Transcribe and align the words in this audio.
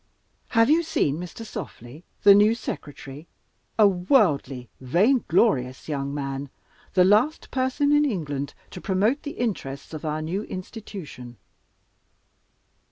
"Have 0.57 0.67
you 0.67 0.81
seen 0.81 1.19
Mr. 1.19 1.45
Softly, 1.45 2.03
the 2.23 2.33
new 2.33 2.55
Secretary? 2.55 3.27
A 3.77 3.87
worldly, 3.87 4.67
vainglorious 4.79 5.87
young 5.87 6.11
man. 6.11 6.49
The 6.95 7.03
last 7.05 7.51
person 7.51 7.91
in 7.91 8.03
England 8.03 8.55
to 8.71 8.81
promote 8.81 9.21
the 9.21 9.37
interests 9.37 9.93
of 9.93 10.03
our 10.03 10.23
new 10.23 10.41
Institution." 10.45 11.37